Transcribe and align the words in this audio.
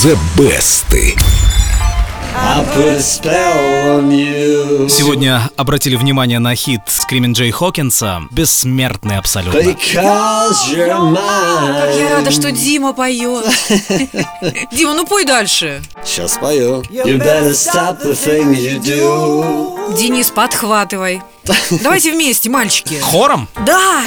The 0.00 0.14
Best. 0.36 1.37
Сегодня 4.90 5.48
обратили 5.56 5.94
внимание 5.94 6.40
на 6.40 6.54
хит 6.56 6.80
Скримин 6.86 7.32
Джей 7.32 7.52
Хокинса 7.52 8.22
«Бессмертный 8.32 9.18
абсолютно». 9.18 9.60
Как 9.62 9.86
я 9.94 10.02
рада, 12.10 12.30
что 12.32 12.50
Дима 12.50 12.92
поет. 12.92 13.44
Дима, 14.72 14.94
ну 14.94 15.06
пой 15.06 15.24
дальше. 15.24 15.80
Сейчас 16.04 16.34
спою. 16.34 16.82
You 16.90 17.18
better 17.18 17.52
stop 17.52 18.02
the 18.02 18.12
thing 18.12 18.52
you 18.52 18.80
do. 18.80 19.96
Денис, 19.96 20.30
подхватывай. 20.30 21.22
Давайте 21.82 22.12
вместе, 22.12 22.50
мальчики. 22.50 22.98
Хором? 23.00 23.48
Да. 23.64 24.02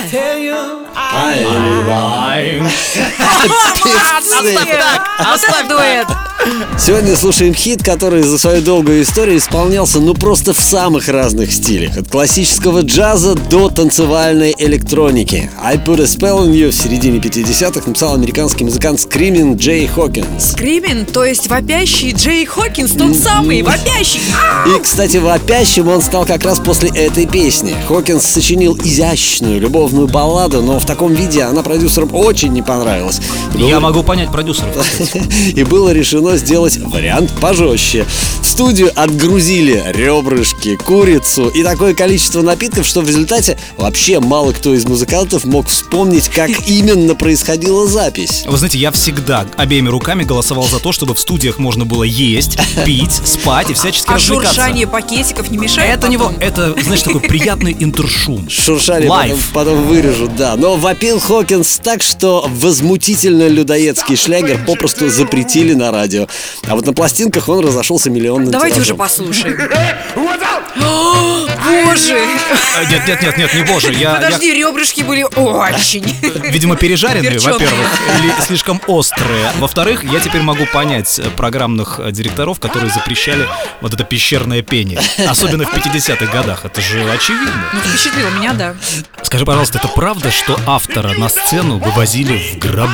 Оставь 4.18 4.70
так, 4.78 5.08
оставь 5.34 5.68
дуэт. 5.68 6.08
Сегодня 6.78 7.16
слушаем 7.16 7.54
хит, 7.54 7.84
который 7.84 8.24
за 8.24 8.38
свою 8.38 8.62
долгую 8.62 9.04
историю 9.04 9.38
исполнялся 9.38 10.00
ну 10.00 10.14
просто 10.14 10.54
в 10.54 10.60
самых 10.60 11.08
разных 11.08 11.52
стилях. 11.52 11.98
От 11.98 12.10
классического 12.10 12.82
джаза 12.82 13.36
до 13.36 13.70
танцевальной 13.70 14.56
электроники. 14.58 15.50
I 15.62 15.78
Put 15.78 16.02
a 16.02 16.06
Spell 16.06 16.40
on 16.40 16.52
You 16.52 16.70
в 16.70 16.76
середине 16.76 17.20
50-х 17.20 17.88
написал 17.88 18.16
американский 18.16 18.64
музыкант 18.64 19.00
Скримин 19.00 19.56
Джей 19.56 19.88
Хокинс. 19.88 20.52
Скримин, 20.52 21.06
то 21.06 21.24
есть 21.26 21.48
вопящий 21.48 22.12
Джей 22.12 22.46
Хокинс, 22.46 22.92
тот 22.92 23.16
самый 23.16 23.62
вопящий. 23.62 24.22
И, 24.68 24.80
кстати, 24.82 25.18
вопящим 25.18 25.88
он 25.88 26.02
стал 26.02 26.26
как 26.26 26.44
раз 26.44 26.60
после 26.60 26.90
этой 26.90 27.26
песни. 27.28 27.76
Хокинс 27.88 28.26
сочинил 28.26 28.78
изящную 28.78 29.60
любовную 29.60 30.08
балладу, 30.08 30.62
но 30.62 30.80
в 30.80 30.86
таком 30.86 31.14
виде 31.14 31.44
она 31.44 31.64
продюсерам 31.64 32.14
очень 32.14 32.54
не 32.54 32.62
понравилась. 32.62 33.20
Я 33.56 33.80
могу 33.80 34.04
понять 34.04 34.32
продюсеров. 34.32 34.76
И 35.56 35.64
было 35.64 35.92
решено 35.92 36.38
сделать 36.38 36.51
вариант 36.90 37.32
пожестче. 37.40 38.06
В 38.52 38.54
студию 38.54 38.92
отгрузили 38.94 39.82
ребрышки, 39.94 40.76
курицу 40.76 41.48
и 41.48 41.64
такое 41.64 41.94
количество 41.94 42.42
напитков, 42.42 42.86
что 42.86 43.00
в 43.00 43.08
результате 43.08 43.58
вообще 43.78 44.20
мало 44.20 44.52
кто 44.52 44.74
из 44.74 44.84
музыкантов 44.84 45.46
мог 45.46 45.70
вспомнить, 45.70 46.28
как 46.28 46.50
именно 46.68 47.16
происходила 47.16 47.88
запись. 47.88 48.44
Вы 48.46 48.58
знаете, 48.58 48.78
я 48.78 48.92
всегда 48.92 49.48
обеими 49.56 49.88
руками 49.88 50.26
голосовал 50.26 50.66
за 50.66 50.80
то, 50.80 50.92
чтобы 50.92 51.16
в 51.16 51.20
студиях 51.22 51.60
можно 51.60 51.86
было 51.86 52.04
есть, 52.04 52.60
пить, 52.86 53.14
спать 53.24 53.70
и 53.70 53.74
всячески 53.74 54.10
а 54.10 54.16
развлекаться. 54.16 54.54
шуршание 54.54 54.86
пакетиков 54.86 55.50
не 55.50 55.58
мешает? 55.58 56.00
Это 56.00 56.10
него, 56.10 56.34
это, 56.42 56.76
знаешь, 56.84 57.04
такой 57.04 57.22
приятный 57.22 57.74
интершум. 57.80 58.50
Шуршание 58.50 59.08
потом, 59.10 59.40
потом 59.54 59.88
вырежут, 59.88 60.36
да. 60.36 60.58
Но 60.58 60.76
вопил 60.76 61.22
Хокинс 61.22 61.80
так, 61.82 62.04
что 62.04 62.46
возмутительно 62.50 63.48
людоедский 63.48 64.18
шлягер 64.18 64.66
попросту 64.68 65.10
запретили 65.10 65.74
на 65.74 65.90
радио. 65.92 66.28
А 66.68 66.76
вот 66.76 66.86
на 66.86 66.92
пластинках 66.92 67.48
он 67.48 67.66
разошелся 67.66 68.10
миллионным 68.10 68.42
Давайте 68.52 68.82
уже 68.82 68.96
послушаем. 68.96 69.58
Боже! 70.76 72.20
Нет, 72.90 73.08
нет, 73.08 73.22
нет, 73.22 73.38
нет, 73.38 73.54
не 73.54 73.64
боже. 73.64 73.92
Я, 73.94 74.16
Подожди, 74.16 74.54
ребрышки 74.54 75.02
были 75.02 75.24
очень. 75.24 76.04
видимо, 76.52 76.76
пережаренные, 76.76 77.40
во-первых, 77.40 77.88
или 78.20 78.34
слишком 78.42 78.82
острые. 78.88 79.52
Во-вторых, 79.60 80.04
я 80.04 80.20
теперь 80.20 80.42
могу 80.42 80.66
понять 80.66 81.20
э, 81.20 81.30
программных 81.30 82.00
э, 82.00 82.12
директоров, 82.12 82.60
которые 82.60 82.90
запрещали 82.92 83.48
вот 83.82 83.94
это 83.94 84.04
пещерное 84.04 84.62
пение. 84.62 85.00
Особенно 85.28 85.66
в 85.66 85.74
50-х 85.74 86.26
годах. 86.32 86.66
Это 86.66 86.82
же 86.82 87.10
очевидно. 87.12 87.70
Ну, 87.74 87.80
впечатлило 87.82 88.30
меня, 88.30 88.54
да. 88.54 88.76
Скажи, 89.22 89.46
пожалуйста, 89.46 89.78
это 89.78 89.88
правда, 89.90 90.32
что 90.32 90.58
автора 90.66 91.14
на 91.18 91.30
сцену 91.30 91.78
вывозили 91.78 92.38
в 92.54 92.58
гробу? 92.60 92.92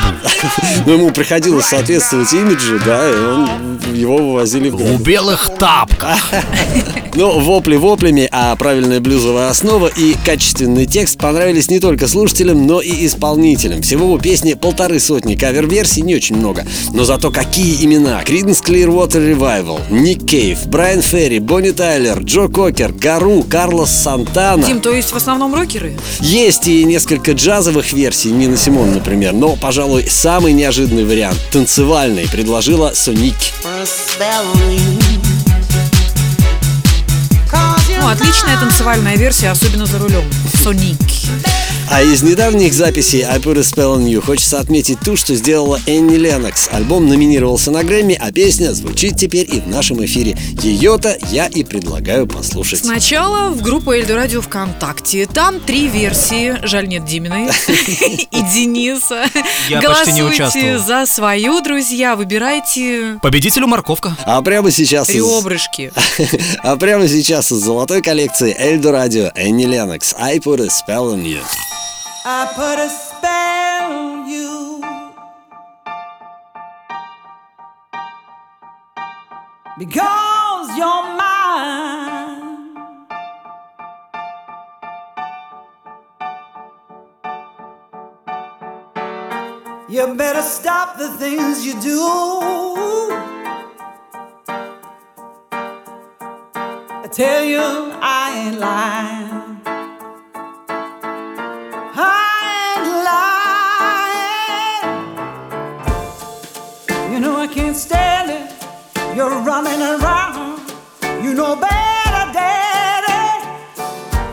Но 0.85 0.93
ему 0.93 1.11
приходилось 1.11 1.65
соответствовать 1.67 2.31
имиджу, 2.33 2.79
да, 2.83 3.09
и 3.09 3.15
он, 3.15 3.79
его 3.93 4.17
вывозили 4.17 4.69
в 4.69 4.75
В 4.75 4.77
гроб. 4.77 5.01
белых 5.01 5.36
тапках. 5.57 6.31
Но 7.17 7.39
вопли 7.39 7.77
воплями, 7.77 8.29
а 8.31 8.55
правильная 8.55 8.99
блюзовая 8.99 9.49
основа 9.49 9.87
и 9.87 10.15
качественный 10.23 10.85
текст 10.85 11.17
понравились 11.17 11.67
не 11.69 11.79
только 11.79 12.07
слушателям, 12.07 12.67
но 12.67 12.79
и 12.79 13.07
исполнителям. 13.07 13.81
Всего 13.81 14.11
у 14.11 14.19
песни 14.19 14.53
полторы 14.53 14.99
сотни 14.99 15.35
кавер-версий, 15.35 16.03
не 16.03 16.15
очень 16.15 16.35
много. 16.35 16.67
Но 16.93 17.05
зато 17.05 17.31
какие 17.31 17.83
имена? 17.83 18.21
Creedence 18.23 18.63
Clearwater 18.63 19.35
Revival, 19.35 19.81
Ник 19.89 20.27
Кейв, 20.29 20.67
Брайан 20.67 21.01
Ферри, 21.01 21.39
Бонни 21.39 21.71
Тайлер, 21.71 22.19
Джо 22.19 22.49
Кокер, 22.49 22.93
Гару, 22.93 23.43
Карлос 23.43 23.89
Сантана. 23.89 24.63
Дим, 24.67 24.79
то 24.79 24.93
есть 24.93 25.11
в 25.11 25.15
основном 25.15 25.55
рокеры? 25.55 25.97
Есть 26.19 26.67
и 26.67 26.83
несколько 26.83 27.31
джазовых 27.31 27.93
версий, 27.93 28.29
Нина 28.29 28.57
Симон, 28.57 28.93
например, 28.93 29.33
но, 29.33 29.55
пожалуй, 29.55 30.05
самый 30.07 30.53
неожиданный 30.53 31.03
вариант, 31.05 31.39
танцевальный, 31.51 32.27
предложила 32.27 32.91
Соник. 32.93 33.33
Ну, 33.63 35.06
отличная 38.09 38.57
танцевальная 38.59 39.15
версия, 39.17 39.49
особенно 39.49 39.85
за 39.85 39.99
рулем. 39.99 40.23
Соник. 40.63 40.97
А 41.89 42.01
из 42.01 42.21
недавних 42.21 42.73
записей 42.73 43.21
I 43.23 43.39
Put 43.39 43.57
a 43.57 43.61
Spell 43.61 43.97
on 43.97 44.05
You 44.05 44.19
хочется 44.21 44.59
отметить 44.59 44.99
ту, 44.99 45.15
что 45.15 45.33
сделала 45.35 45.79
Энни 45.87 46.15
Леннокс. 46.15 46.67
Альбом 46.71 47.07
номинировался 47.07 47.71
на 47.71 47.83
Грэмми, 47.83 48.19
а 48.21 48.31
песня 48.31 48.73
звучит 48.73 49.15
теперь 49.17 49.47
и 49.51 49.61
в 49.61 49.67
нашем 49.67 50.03
эфире. 50.03 50.37
Ее-то 50.61 51.17
я 51.31 51.47
и 51.47 51.63
предлагаю 51.63 52.27
послушать. 52.27 52.79
Сначала 52.79 53.49
в 53.51 53.61
группу 53.61 53.93
Эльдо 53.93 54.15
Радио 54.15 54.41
ВКонтакте. 54.41 55.27
Там 55.27 55.61
три 55.61 55.87
версии. 55.87 56.57
Жаль, 56.63 56.87
нет 56.89 57.05
Диминой 57.05 57.47
и 57.67 58.41
Дениса. 58.53 59.23
Я 59.69 59.81
почти 59.81 60.11
не 60.11 60.21
Голосуйте 60.21 60.23
участвовал. 60.23 60.79
за 60.79 61.05
свою, 61.05 61.61
друзья. 61.61 62.15
Выбирайте 62.17 63.17
Победителю 63.21 63.67
морковка. 63.67 64.17
А 64.25 64.41
прямо 64.41 64.71
сейчас 64.71 65.09
из... 65.09 65.23
ребрышки. 65.23 65.91
А 66.63 66.75
прямо 66.75 67.07
сейчас 67.07 67.51
из 67.51 67.59
золотой 67.59 68.01
коллекции 68.01 68.55
Эльдо 68.59 68.91
Радио 68.91 69.31
Энни 69.35 69.63
Леннокс 69.65 70.15
I 70.19 70.39
Put 70.39 70.61
a 70.61 70.67
Spell 70.67 71.13
on 71.13 71.23
You. 71.23 71.39
I 72.29 72.45
put 72.55 72.77
a 72.77 72.89
spell 72.89 73.91
on 73.93 74.27
you 74.27 74.81
because 79.79 80.77
you're 80.77 81.03
mine. 81.23 82.75
You 89.87 90.13
better 90.15 90.41
stop 90.41 90.97
the 90.97 91.07
things 91.17 91.65
you 91.65 91.79
do. 91.79 92.01
I 96.89 97.07
tell 97.09 97.45
you, 97.45 97.61
I 98.01 98.47
ain't 98.49 98.59
lying. 98.59 99.26
You're 109.17 109.41
running 109.41 109.81
around. 109.81 110.61
You 111.23 111.33
know 111.33 111.55
better, 111.55 112.25
Daddy. 112.37 113.25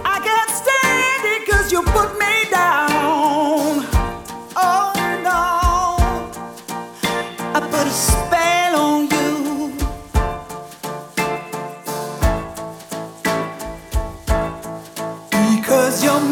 I 0.05 0.17
can't 0.27 0.51
stand 0.61 1.25
it 1.35 1.49
'cause 1.49 1.73
you 1.73 1.81
put 1.97 2.11
me 2.19 2.35
down. 2.51 3.87
Oh 4.55 4.93
no. 5.29 5.43
I 7.57 7.61
put 7.73 7.87
a 7.95 7.97
spell 8.09 8.75
on 8.87 9.01
you. 9.15 9.73
Because 15.31 16.05
you're 16.05 16.27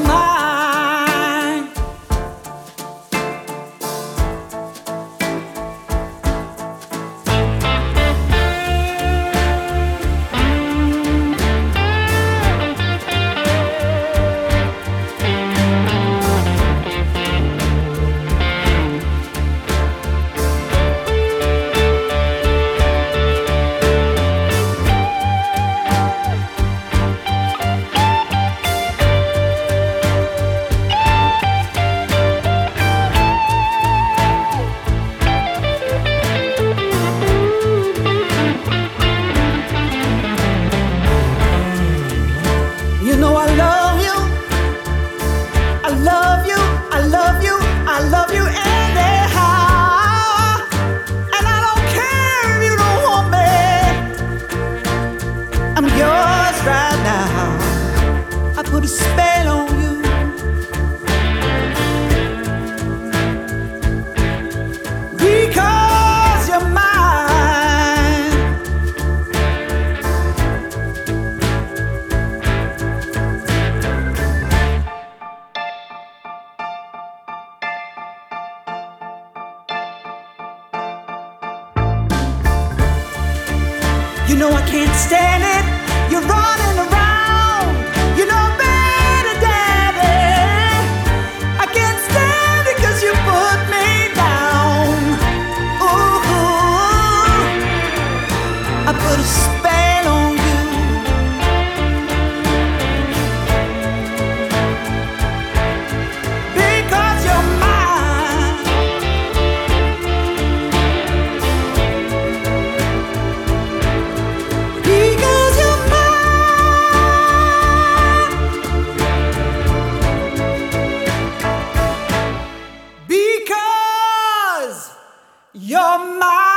You're 125.55 125.99
my 126.19 126.52